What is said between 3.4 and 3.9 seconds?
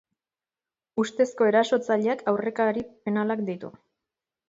ditu.